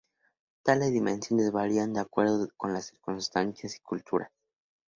[0.63, 4.31] Tales dimensiones varían de acuerdo con las circunstancias y culturas.